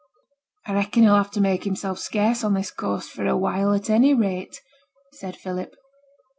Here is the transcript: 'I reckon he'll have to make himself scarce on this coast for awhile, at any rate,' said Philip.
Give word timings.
'I 0.65 0.73
reckon 0.73 1.03
he'll 1.03 1.13
have 1.15 1.29
to 1.29 1.39
make 1.41 1.63
himself 1.63 1.99
scarce 1.99 2.43
on 2.43 2.55
this 2.55 2.71
coast 2.71 3.11
for 3.11 3.23
awhile, 3.27 3.71
at 3.71 3.87
any 3.87 4.15
rate,' 4.15 4.59
said 5.13 5.35
Philip. 5.35 5.75